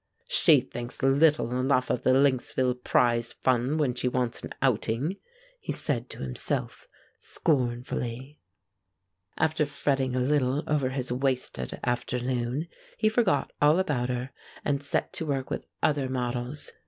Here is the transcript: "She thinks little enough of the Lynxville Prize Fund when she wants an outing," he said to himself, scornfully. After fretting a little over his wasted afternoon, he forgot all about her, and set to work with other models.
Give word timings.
"She 0.29 0.61
thinks 0.61 1.03
little 1.03 1.55
enough 1.59 1.91
of 1.91 2.01
the 2.01 2.15
Lynxville 2.15 2.73
Prize 2.83 3.33
Fund 3.33 3.79
when 3.79 3.93
she 3.93 4.07
wants 4.07 4.41
an 4.41 4.49
outing," 4.59 5.17
he 5.59 5.71
said 5.71 6.09
to 6.09 6.23
himself, 6.23 6.87
scornfully. 7.17 8.39
After 9.37 9.63
fretting 9.63 10.15
a 10.15 10.19
little 10.19 10.63
over 10.65 10.89
his 10.89 11.11
wasted 11.11 11.79
afternoon, 11.83 12.67
he 12.97 13.09
forgot 13.09 13.53
all 13.61 13.77
about 13.77 14.09
her, 14.09 14.31
and 14.65 14.81
set 14.81 15.13
to 15.13 15.25
work 15.27 15.51
with 15.51 15.67
other 15.83 16.09
models. 16.09 16.71